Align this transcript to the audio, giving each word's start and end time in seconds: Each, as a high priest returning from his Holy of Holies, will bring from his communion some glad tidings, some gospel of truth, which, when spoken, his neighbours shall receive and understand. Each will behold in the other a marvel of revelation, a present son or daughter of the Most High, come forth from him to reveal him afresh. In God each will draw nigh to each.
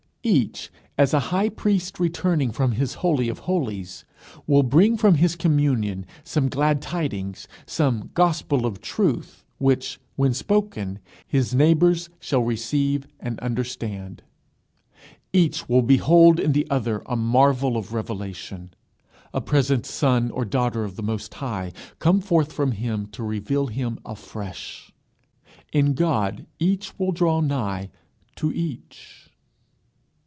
Each, 0.23 0.69
as 0.99 1.15
a 1.15 1.19
high 1.33 1.49
priest 1.49 1.99
returning 1.99 2.51
from 2.51 2.73
his 2.73 2.93
Holy 3.01 3.27
of 3.27 3.39
Holies, 3.49 4.05
will 4.45 4.61
bring 4.61 4.95
from 4.95 5.15
his 5.15 5.35
communion 5.35 6.05
some 6.23 6.47
glad 6.47 6.79
tidings, 6.79 7.47
some 7.65 8.11
gospel 8.13 8.67
of 8.67 8.81
truth, 8.81 9.43
which, 9.57 9.99
when 10.17 10.35
spoken, 10.35 10.99
his 11.27 11.55
neighbours 11.55 12.11
shall 12.19 12.43
receive 12.43 13.07
and 13.19 13.39
understand. 13.39 14.21
Each 15.33 15.67
will 15.67 15.81
behold 15.81 16.39
in 16.39 16.51
the 16.51 16.67
other 16.69 17.01
a 17.07 17.15
marvel 17.15 17.75
of 17.75 17.91
revelation, 17.91 18.75
a 19.33 19.41
present 19.41 19.87
son 19.87 20.29
or 20.29 20.45
daughter 20.45 20.83
of 20.83 20.97
the 20.97 21.03
Most 21.03 21.33
High, 21.33 21.73
come 21.97 22.21
forth 22.21 22.53
from 22.53 22.73
him 22.73 23.07
to 23.07 23.23
reveal 23.23 23.65
him 23.67 23.97
afresh. 24.05 24.93
In 25.73 25.95
God 25.95 26.45
each 26.59 26.93
will 26.99 27.11
draw 27.11 27.41
nigh 27.41 27.89
to 28.35 28.51
each. 28.53 29.17